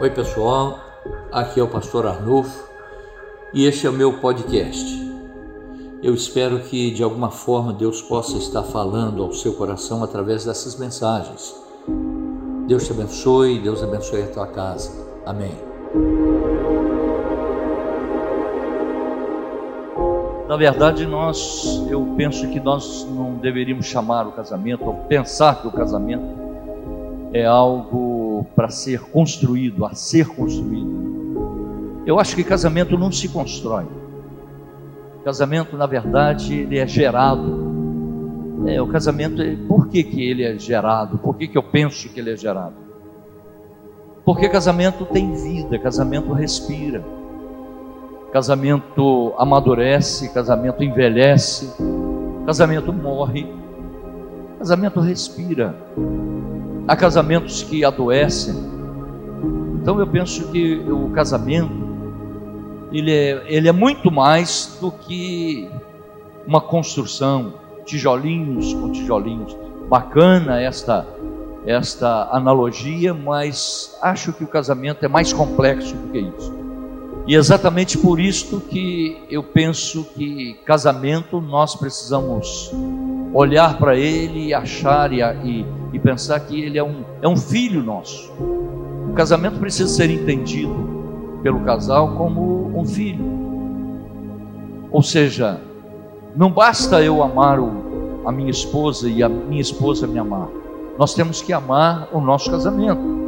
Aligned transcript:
Oi, 0.00 0.08
pessoal. 0.08 0.78
Aqui 1.30 1.60
é 1.60 1.62
o 1.62 1.68
pastor 1.68 2.06
Arnulfo 2.06 2.66
e 3.52 3.66
este 3.66 3.86
é 3.86 3.90
o 3.90 3.92
meu 3.92 4.14
podcast. 4.14 4.98
Eu 6.02 6.14
espero 6.14 6.60
que 6.60 6.90
de 6.90 7.02
alguma 7.02 7.30
forma 7.30 7.70
Deus 7.70 8.00
possa 8.00 8.38
estar 8.38 8.62
falando 8.62 9.22
ao 9.22 9.34
seu 9.34 9.52
coração 9.52 10.02
através 10.02 10.46
dessas 10.46 10.78
mensagens. 10.78 11.54
Deus 12.66 12.86
te 12.86 12.92
abençoe, 12.92 13.58
Deus 13.58 13.82
abençoe 13.82 14.22
a 14.22 14.28
tua 14.28 14.46
casa. 14.46 14.90
Amém. 15.26 15.52
Na 20.48 20.56
verdade, 20.56 21.04
nós, 21.04 21.84
eu 21.90 22.14
penso 22.16 22.48
que 22.48 22.58
nós 22.58 23.06
não 23.10 23.34
deveríamos 23.34 23.84
chamar 23.84 24.26
o 24.26 24.32
casamento, 24.32 24.82
ou 24.82 24.94
pensar 25.08 25.60
que 25.60 25.68
o 25.68 25.70
casamento 25.70 26.24
é 27.34 27.44
algo 27.44 28.09
para 28.44 28.68
ser 28.68 29.00
construído, 29.00 29.84
a 29.84 29.94
ser 29.94 30.26
construído. 30.26 32.02
Eu 32.06 32.18
acho 32.18 32.34
que 32.34 32.42
casamento 32.42 32.98
não 32.98 33.12
se 33.12 33.28
constrói. 33.28 33.86
Casamento, 35.24 35.76
na 35.76 35.86
verdade, 35.86 36.54
ele 36.54 36.78
é 36.78 36.86
gerado. 36.86 37.70
É, 38.66 38.80
o 38.80 38.86
casamento, 38.86 39.42
por 39.66 39.88
que, 39.88 40.02
que 40.02 40.22
ele 40.22 40.42
é 40.42 40.58
gerado? 40.58 41.18
Por 41.18 41.36
que, 41.36 41.48
que 41.48 41.56
eu 41.56 41.62
penso 41.62 42.08
que 42.08 42.20
ele 42.20 42.32
é 42.32 42.36
gerado? 42.36 42.74
Porque 44.24 44.48
casamento 44.48 45.04
tem 45.04 45.32
vida, 45.34 45.78
casamento 45.78 46.32
respira. 46.32 47.02
Casamento 48.32 49.34
amadurece, 49.36 50.32
casamento 50.32 50.84
envelhece, 50.84 51.68
casamento 52.46 52.92
morre, 52.92 53.52
casamento 54.58 55.00
respira. 55.00 55.74
Há 56.86 56.96
casamentos 56.96 57.62
que 57.62 57.84
adoecem. 57.84 58.54
Então 59.80 59.98
eu 59.98 60.06
penso 60.06 60.50
que 60.50 60.78
o 60.78 61.10
casamento 61.10 61.90
ele 62.92 63.12
é, 63.12 63.44
ele 63.46 63.68
é 63.68 63.72
muito 63.72 64.10
mais 64.10 64.76
do 64.80 64.90
que 64.90 65.70
uma 66.46 66.60
construção, 66.60 67.54
tijolinhos 67.84 68.74
com 68.74 68.90
tijolinhos. 68.90 69.56
Bacana 69.88 70.60
esta 70.60 71.06
esta 71.66 72.28
analogia, 72.32 73.12
mas 73.12 73.96
acho 74.00 74.32
que 74.32 74.42
o 74.42 74.46
casamento 74.46 75.04
é 75.04 75.08
mais 75.08 75.32
complexo 75.32 75.94
do 75.94 76.08
que 76.08 76.18
isso. 76.18 76.54
E 77.26 77.34
exatamente 77.34 77.98
por 77.98 78.18
isto 78.18 78.60
que 78.60 79.22
eu 79.30 79.42
penso 79.42 80.04
que 80.14 80.54
casamento 80.64 81.40
nós 81.40 81.76
precisamos 81.76 82.72
olhar 83.32 83.78
para 83.78 83.96
ele 83.96 84.46
e 84.46 84.54
achar 84.54 85.12
e, 85.12 85.20
e, 85.20 85.66
e, 85.92 85.98
pensar 85.98 86.40
que 86.40 86.60
ele 86.60 86.78
é 86.78 86.84
um, 86.84 87.04
é 87.22 87.28
um 87.28 87.36
filho 87.36 87.82
nosso. 87.82 88.32
O 89.08 89.12
casamento 89.14 89.58
precisa 89.58 89.88
ser 89.88 90.10
entendido 90.10 91.38
pelo 91.42 91.60
casal 91.60 92.16
como 92.16 92.78
um 92.78 92.84
filho. 92.84 93.24
Ou 94.90 95.02
seja, 95.02 95.60
não 96.34 96.50
basta 96.50 97.02
eu 97.02 97.22
amar 97.22 97.58
o, 97.60 98.22
a 98.26 98.32
minha 98.32 98.50
esposa 98.50 99.08
e 99.08 99.22
a 99.22 99.28
minha 99.28 99.60
esposa 99.60 100.06
me 100.06 100.18
amar. 100.18 100.48
Nós 100.98 101.14
temos 101.14 101.40
que 101.40 101.52
amar 101.52 102.08
o 102.12 102.20
nosso 102.20 102.50
casamento. 102.50 103.20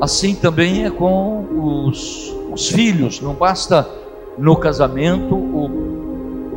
Assim 0.00 0.34
também 0.34 0.84
é 0.84 0.90
com 0.90 1.86
os, 1.86 2.34
os 2.52 2.68
filhos, 2.68 3.20
não 3.20 3.34
basta 3.34 3.88
no 4.38 4.56
casamento 4.56 5.34
o, 5.34 5.64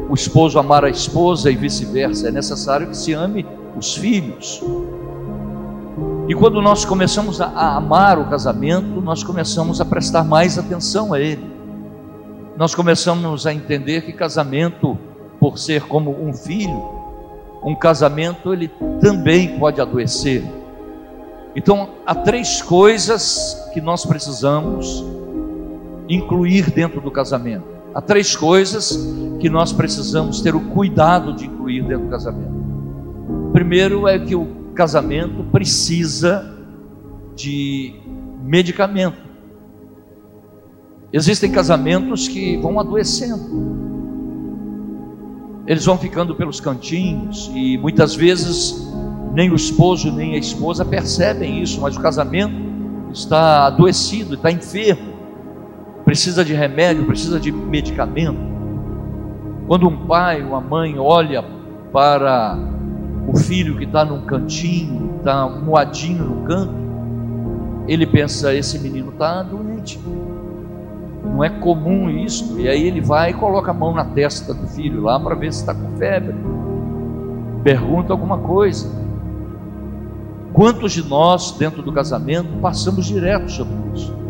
o 0.09 0.13
esposo 0.13 0.57
amar 0.59 0.83
a 0.83 0.89
esposa 0.89 1.51
e 1.51 1.55
vice-versa, 1.55 2.27
é 2.27 2.31
necessário 2.31 2.87
que 2.87 2.97
se 2.97 3.13
ame 3.13 3.45
os 3.77 3.95
filhos. 3.95 4.61
E 6.27 6.35
quando 6.35 6.61
nós 6.61 6.83
começamos 6.83 7.39
a, 7.39 7.75
amar 7.77 8.19
o 8.19 8.25
casamento, 8.25 8.99
nós 9.01 9.23
começamos 9.23 9.79
a 9.79 9.85
prestar 9.85 10.23
mais 10.23 10.57
atenção 10.57 11.13
a 11.13 11.19
ele. 11.19 11.45
Nós 12.57 12.75
começamos 12.75 13.47
a 13.47 13.53
entender 13.53 14.01
que 14.01 14.11
casamento, 14.11 14.97
por 15.39 15.57
ser 15.57 15.83
como 15.83 16.11
um 16.11 16.33
filho, 16.33 16.83
um 17.63 17.75
casamento 17.75 18.51
ele 18.51 18.69
também 18.99 19.57
pode 19.59 19.79
adoecer 19.79 20.43
então, 21.55 21.89
há 22.05 22.13
três 22.13 22.61
coisas 22.61 23.69
que 23.73 23.81
nós 23.81 24.05
precisamos 24.05 25.03
incluir 26.07 26.69
dentro 26.71 27.01
do 27.01 27.09
casamento. 27.09 27.78
Há 27.93 28.01
três 28.01 28.35
coisas 28.35 28.97
que 29.39 29.49
nós 29.49 29.71
precisamos 29.71 30.41
ter 30.41 30.55
o 30.55 30.59
cuidado 30.59 31.33
de 31.33 31.45
incluir 31.45 31.81
dentro 31.83 32.05
do 32.05 32.11
casamento. 32.11 32.59
Primeiro 33.51 34.07
é 34.07 34.19
que 34.19 34.35
o 34.35 34.45
casamento 34.75 35.43
precisa 35.51 36.57
de 37.35 37.95
medicamento. 38.43 39.17
Existem 41.11 41.51
casamentos 41.51 42.27
que 42.27 42.57
vão 42.57 42.79
adoecendo. 42.79 43.79
Eles 45.65 45.85
vão 45.85 45.97
ficando 45.97 46.35
pelos 46.35 46.59
cantinhos 46.59 47.49
e 47.53 47.77
muitas 47.77 48.15
vezes 48.15 48.87
nem 49.33 49.49
o 49.51 49.55
esposo 49.55 50.11
nem 50.11 50.35
a 50.35 50.37
esposa 50.37 50.83
percebem 50.83 51.61
isso, 51.61 51.79
mas 51.81 51.95
o 51.95 52.01
casamento 52.01 52.55
está 53.11 53.67
adoecido, 53.67 54.35
está 54.35 54.51
enfermo, 54.51 55.08
precisa 56.09 56.43
de 56.43 56.55
remédio, 56.55 57.05
precisa 57.05 57.39
de 57.39 57.51
medicamento. 57.51 58.39
Quando 59.67 59.87
um 59.87 60.07
pai, 60.07 60.41
uma 60.41 60.59
mãe 60.59 60.97
olha 60.97 61.45
para 61.93 62.57
o 63.27 63.37
filho 63.37 63.77
que 63.77 63.83
está 63.83 64.03
num 64.03 64.21
cantinho, 64.21 65.17
está 65.17 65.47
moadinho 65.47 66.25
no 66.25 66.47
canto, 66.47 66.73
ele 67.87 68.07
pensa: 68.07 68.55
esse 68.55 68.79
menino 68.79 69.11
está 69.11 69.43
doente, 69.43 69.99
não 71.23 71.43
é 71.43 71.49
comum 71.51 72.09
isso. 72.09 72.59
E 72.59 72.67
aí 72.67 72.87
ele 72.87 73.01
vai 73.01 73.29
e 73.29 73.33
coloca 73.35 73.69
a 73.69 73.73
mão 73.73 73.93
na 73.93 74.03
testa 74.03 74.51
do 74.51 74.65
filho 74.65 75.03
lá 75.03 75.19
para 75.19 75.35
ver 75.35 75.53
se 75.53 75.59
está 75.59 75.75
com 75.75 75.95
febre, 75.95 76.35
pergunta 77.63 78.11
alguma 78.11 78.39
coisa. 78.39 78.89
Quantos 80.53 80.91
de 80.91 81.07
nós, 81.07 81.51
dentro 81.51 81.83
do 81.83 81.93
casamento, 81.93 82.49
passamos 82.59 83.05
direto 83.05 83.51
sobre 83.51 83.75
isso? 83.93 84.28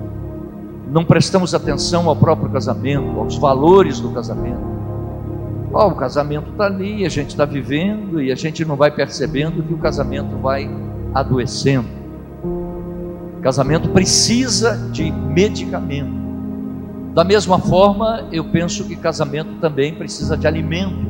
Não 0.90 1.06
prestamos 1.06 1.54
atenção 1.54 2.10
ao 2.10 2.16
próprio 2.16 2.50
casamento, 2.50 3.20
aos 3.20 3.38
valores 3.38 4.00
do 4.00 4.10
casamento. 4.12 4.80
Oh, 5.72 5.88
o 5.88 5.96
casamento 5.96 6.50
está 6.50 6.66
ali, 6.66 7.06
a 7.06 7.10
gente 7.10 7.30
está 7.30 7.46
vivendo 7.46 8.22
e 8.22 8.32
a 8.32 8.36
gente 8.36 8.66
não 8.66 8.76
vai 8.76 8.90
percebendo 8.90 9.62
que 9.62 9.74
o 9.74 9.78
casamento 9.78 10.36
vai 10.38 10.70
adoecendo. 11.14 11.88
O 13.38 13.42
casamento 13.42 13.90
precisa 13.90 14.90
de 14.92 15.12
medicamento. 15.12 16.20
Da 17.14 17.24
mesma 17.24 17.60
forma, 17.60 18.28
eu 18.32 18.46
penso 18.46 18.84
que 18.86 18.96
casamento 18.96 19.60
também 19.62 19.94
precisa 19.94 20.36
de 20.36 20.48
alimento. 20.48 21.08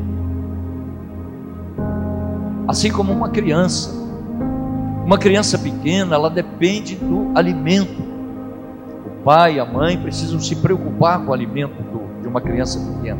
Assim 2.68 2.92
como 2.92 3.14
uma 3.14 3.30
criança 3.30 4.00
uma 5.10 5.18
criança 5.18 5.58
pequena, 5.58 6.14
ela 6.14 6.30
depende 6.30 6.94
do 6.94 7.32
alimento. 7.34 8.09
O 9.20 9.24
pai 9.24 9.56
e 9.56 9.60
a 9.60 9.66
mãe 9.66 9.98
precisam 9.98 10.40
se 10.40 10.56
preocupar 10.56 11.20
com 11.20 11.32
o 11.32 11.34
alimento 11.34 11.84
do, 11.84 12.22
de 12.22 12.28
uma 12.28 12.40
criança 12.40 12.80
pequena. 12.80 13.20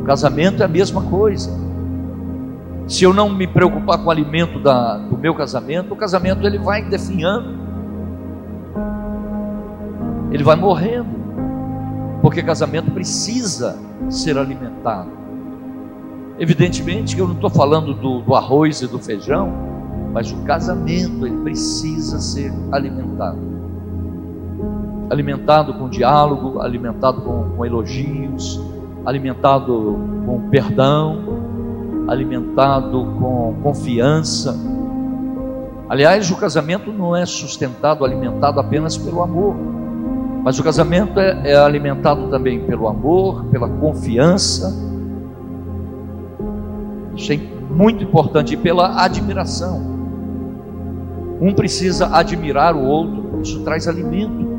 O 0.00 0.04
casamento 0.04 0.62
é 0.62 0.64
a 0.64 0.68
mesma 0.68 1.02
coisa. 1.02 1.50
Se 2.88 3.04
eu 3.04 3.12
não 3.12 3.28
me 3.28 3.46
preocupar 3.46 3.98
com 3.98 4.06
o 4.06 4.10
alimento 4.10 4.58
da, 4.58 4.96
do 4.96 5.18
meu 5.18 5.34
casamento, 5.34 5.92
o 5.92 5.96
casamento 5.96 6.46
ele 6.46 6.58
vai 6.58 6.82
definhando. 6.82 7.58
Ele 10.32 10.42
vai 10.42 10.56
morrendo. 10.56 11.20
Porque 12.22 12.42
casamento 12.42 12.90
precisa 12.90 13.78
ser 14.08 14.38
alimentado. 14.38 15.10
Evidentemente 16.38 17.14
que 17.14 17.20
eu 17.20 17.28
não 17.28 17.34
estou 17.34 17.50
falando 17.50 17.92
do, 17.92 18.22
do 18.22 18.34
arroz 18.34 18.80
e 18.80 18.86
do 18.86 18.98
feijão, 18.98 19.52
mas 20.12 20.32
o 20.32 20.38
casamento 20.38 21.26
ele 21.26 21.36
precisa 21.42 22.18
ser 22.18 22.50
alimentado. 22.72 23.59
Alimentado 25.10 25.74
com 25.74 25.88
diálogo, 25.88 26.60
alimentado 26.60 27.20
com, 27.22 27.50
com 27.56 27.66
elogios, 27.66 28.62
alimentado 29.04 29.98
com 30.24 30.48
perdão, 30.48 31.18
alimentado 32.08 33.06
com 33.18 33.56
confiança. 33.62 34.56
Aliás, 35.88 36.30
o 36.30 36.36
casamento 36.36 36.92
não 36.92 37.16
é 37.16 37.26
sustentado, 37.26 38.04
alimentado 38.04 38.60
apenas 38.60 38.96
pelo 38.96 39.22
amor, 39.22 39.56
mas 40.44 40.58
o 40.58 40.62
casamento 40.62 41.18
é, 41.18 41.50
é 41.50 41.56
alimentado 41.56 42.28
também 42.28 42.60
pelo 42.60 42.86
amor, 42.86 43.44
pela 43.46 43.68
confiança. 43.68 44.72
Isso 47.16 47.32
é 47.32 47.36
muito 47.70 48.04
importante, 48.04 48.54
e 48.54 48.56
pela 48.56 49.04
admiração. 49.04 49.80
Um 51.40 51.52
precisa 51.54 52.14
admirar 52.14 52.74
o 52.74 52.84
outro, 52.84 53.40
isso 53.42 53.62
traz 53.64 53.88
alimento. 53.88 54.49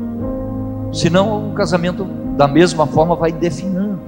Senão 0.92 1.50
o 1.50 1.54
casamento 1.54 2.04
da 2.36 2.46
mesma 2.46 2.86
forma 2.86 3.16
vai 3.16 3.32
definhando. 3.32 4.00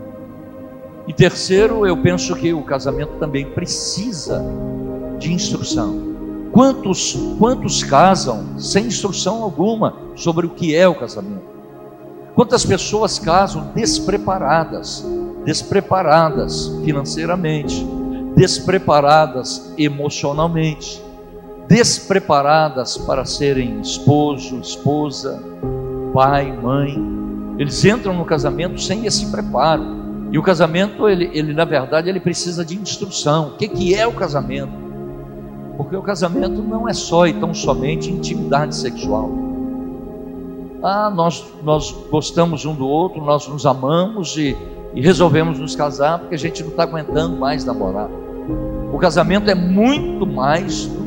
E 1.06 1.12
terceiro, 1.12 1.86
eu 1.86 1.96
penso 1.96 2.34
que 2.36 2.52
o 2.52 2.62
casamento 2.62 3.12
também 3.18 3.46
precisa 3.46 4.44
de 5.18 5.32
instrução. 5.32 6.14
Quantos, 6.52 7.18
quantos 7.38 7.82
casam 7.82 8.58
sem 8.58 8.86
instrução 8.86 9.42
alguma 9.42 9.96
sobre 10.14 10.46
o 10.46 10.50
que 10.50 10.74
é 10.74 10.86
o 10.86 10.94
casamento? 10.94 11.42
Quantas 12.34 12.64
pessoas 12.64 13.18
casam 13.18 13.70
despreparadas, 13.74 15.04
despreparadas 15.44 16.68
financeiramente, 16.84 17.84
despreparadas 18.36 19.72
emocionalmente, 19.78 21.02
despreparadas 21.68 22.98
para 22.98 23.24
serem 23.24 23.80
esposo, 23.80 24.58
esposa, 24.58 25.42
pai, 26.14 26.52
mãe. 26.52 26.96
Eles 27.58 27.84
entram 27.84 28.14
no 28.14 28.24
casamento 28.24 28.80
sem 28.80 29.04
esse 29.04 29.26
preparo. 29.32 29.82
E 30.30 30.38
o 30.38 30.42
casamento, 30.42 31.08
ele, 31.08 31.28
ele 31.34 31.52
na 31.52 31.64
verdade, 31.64 32.08
ele 32.08 32.20
precisa 32.20 32.64
de 32.64 32.76
instrução. 32.76 33.48
O 33.48 33.56
que, 33.56 33.68
que 33.68 33.94
é 33.94 34.06
o 34.06 34.12
casamento? 34.12 34.72
Porque 35.76 35.96
o 35.96 36.02
casamento 36.02 36.62
não 36.62 36.88
é 36.88 36.92
só 36.92 37.26
e 37.26 37.34
tão 37.34 37.52
somente 37.52 38.10
intimidade 38.10 38.76
sexual. 38.76 39.28
Ah, 40.82 41.10
nós, 41.10 41.44
nós 41.62 41.90
gostamos 42.10 42.64
um 42.64 42.74
do 42.74 42.86
outro, 42.86 43.22
nós 43.22 43.48
nos 43.48 43.66
amamos 43.66 44.36
e, 44.36 44.56
e 44.94 45.00
resolvemos 45.00 45.58
nos 45.58 45.74
casar 45.74 46.20
porque 46.20 46.34
a 46.34 46.38
gente 46.38 46.62
não 46.62 46.70
está 46.70 46.84
aguentando 46.84 47.36
mais 47.36 47.64
namorar. 47.64 48.08
O 48.92 48.98
casamento 48.98 49.50
é 49.50 49.54
muito 49.54 50.26
mais 50.26 50.86
do. 50.86 51.03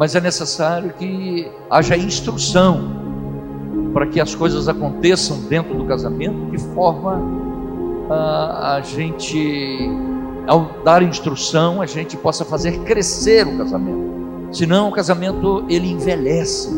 Mas 0.00 0.14
é 0.14 0.20
necessário 0.20 0.94
que 0.98 1.46
haja 1.68 1.94
instrução 1.94 2.90
para 3.92 4.06
que 4.06 4.18
as 4.18 4.34
coisas 4.34 4.66
aconteçam 4.66 5.42
dentro 5.42 5.74
do 5.74 5.84
casamento, 5.84 6.50
de 6.50 6.56
forma 6.72 7.22
a, 8.08 8.76
a 8.76 8.80
gente, 8.80 9.90
ao 10.46 10.70
dar 10.82 11.02
instrução, 11.02 11.82
a 11.82 11.86
gente 11.86 12.16
possa 12.16 12.46
fazer 12.46 12.78
crescer 12.78 13.46
o 13.46 13.58
casamento. 13.58 14.10
Senão 14.52 14.88
o 14.88 14.92
casamento 14.92 15.66
ele 15.68 15.90
envelhece. 15.90 16.70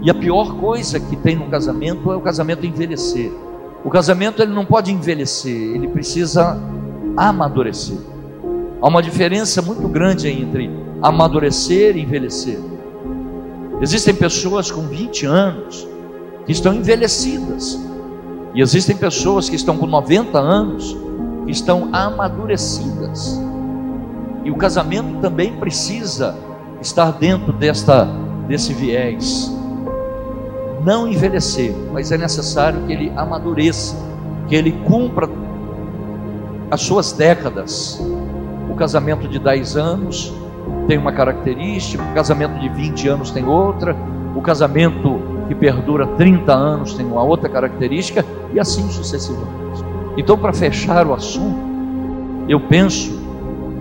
E 0.00 0.10
a 0.10 0.14
pior 0.14 0.56
coisa 0.56 0.98
que 0.98 1.16
tem 1.16 1.36
no 1.36 1.50
casamento 1.50 2.10
é 2.10 2.16
o 2.16 2.20
casamento 2.22 2.64
envelhecer. 2.64 3.30
O 3.84 3.90
casamento 3.90 4.40
ele 4.40 4.54
não 4.54 4.64
pode 4.64 4.90
envelhecer, 4.90 5.52
ele 5.52 5.88
precisa 5.88 6.58
amadurecer. 7.14 7.98
Há 8.80 8.88
uma 8.88 9.02
diferença 9.02 9.60
muito 9.60 9.86
grande 9.86 10.30
entre 10.30 10.85
amadurecer 11.06 11.96
e 11.96 12.02
envelhecer. 12.02 12.58
Existem 13.80 14.12
pessoas 14.12 14.72
com 14.72 14.82
20 14.82 15.24
anos 15.24 15.86
que 16.44 16.50
estão 16.50 16.74
envelhecidas, 16.74 17.78
e 18.52 18.60
existem 18.60 18.96
pessoas 18.96 19.48
que 19.48 19.54
estão 19.54 19.76
com 19.76 19.86
90 19.86 20.36
anos 20.36 20.96
que 21.44 21.52
estão 21.52 21.90
amadurecidas. 21.92 23.40
E 24.44 24.50
o 24.50 24.56
casamento 24.56 25.20
também 25.20 25.52
precisa 25.56 26.36
estar 26.80 27.12
dentro 27.12 27.52
desta 27.52 28.08
desse 28.48 28.72
viés. 28.72 29.52
Não 30.84 31.06
envelhecer, 31.06 31.72
mas 31.92 32.10
é 32.10 32.18
necessário 32.18 32.82
que 32.84 32.92
ele 32.92 33.12
amadureça, 33.16 33.96
que 34.48 34.56
ele 34.56 34.72
cumpra 34.84 35.28
as 36.68 36.80
suas 36.80 37.12
décadas. 37.12 38.00
O 38.68 38.74
casamento 38.74 39.28
de 39.28 39.38
10 39.38 39.76
anos 39.76 40.32
tem 40.86 40.98
uma 40.98 41.12
característica, 41.12 42.02
o 42.02 42.14
casamento 42.14 42.58
de 42.58 42.68
20 42.68 43.08
anos 43.08 43.30
tem 43.30 43.44
outra, 43.44 43.96
o 44.34 44.40
casamento 44.40 45.20
que 45.48 45.54
perdura 45.54 46.06
30 46.06 46.52
anos 46.52 46.94
tem 46.94 47.06
uma 47.06 47.22
outra 47.22 47.48
característica, 47.48 48.24
e 48.52 48.60
assim 48.60 48.88
sucessivamente. 48.90 49.84
Então, 50.16 50.36
para 50.36 50.52
fechar 50.52 51.06
o 51.06 51.14
assunto, 51.14 51.58
eu 52.48 52.60
penso 52.60 53.20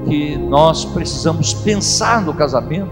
que 0.06 0.38
nós 0.38 0.86
precisamos 0.86 1.54
pensar 1.54 2.22
no 2.22 2.34
casamento 2.34 2.92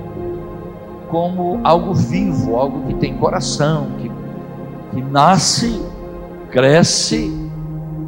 como 1.10 1.60
algo 1.64 1.94
vivo, 1.94 2.56
algo 2.56 2.88
que 2.88 2.94
tem 2.96 3.16
coração, 3.18 3.88
que, 4.00 4.12
que 4.96 5.02
nasce, 5.02 5.80
cresce, 6.50 7.32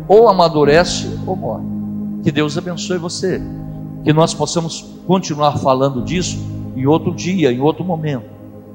ou 0.08 0.30
amadurece 0.30 1.20
ou 1.26 1.36
morre. 1.36 1.66
Que 2.24 2.31
Deus 2.31 2.58
abençoe 2.58 2.98
você. 2.98 3.42
Que 4.06 4.13
nós 4.13 4.34
possamos 4.34 4.81
continuar 5.06 5.57
falando 5.57 6.02
disso 6.02 6.38
em 6.78 6.86
outro 6.86 7.13
dia, 7.13 7.52
em 7.52 7.60
outro 7.60 7.84
momento. 7.84 8.25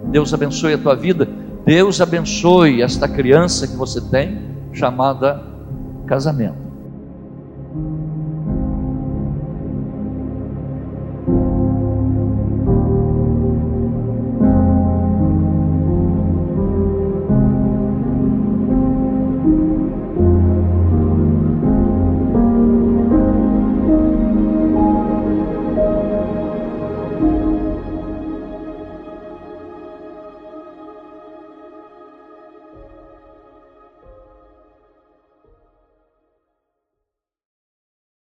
Deus 0.04 0.34
abençoe 0.34 0.74
a 0.74 0.78
tua 0.78 0.94
vida. 0.94 1.26
Deus 1.64 2.00
abençoe 2.00 2.82
esta 2.82 3.08
criança 3.08 3.66
que 3.66 3.76
você 3.76 4.00
tem, 4.00 4.42
chamada 4.72 5.42
casamento. 6.06 6.69